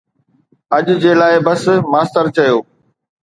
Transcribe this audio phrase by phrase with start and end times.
[0.77, 2.57] ”اڄ جي لاءِ بس،“ ماسٽر چيو.